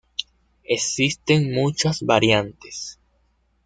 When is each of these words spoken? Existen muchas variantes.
Existen 0.63 1.51
muchas 1.53 2.01
variantes. 2.03 2.97